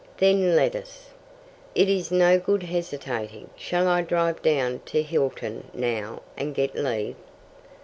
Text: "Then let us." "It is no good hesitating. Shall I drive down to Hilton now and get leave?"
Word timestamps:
"Then 0.17 0.55
let 0.55 0.75
us." 0.75 1.11
"It 1.75 1.87
is 1.87 2.09
no 2.11 2.39
good 2.39 2.63
hesitating. 2.63 3.51
Shall 3.55 3.87
I 3.87 4.01
drive 4.01 4.41
down 4.41 4.79
to 4.87 5.03
Hilton 5.03 5.69
now 5.75 6.23
and 6.35 6.55
get 6.55 6.73
leave?" 6.73 7.17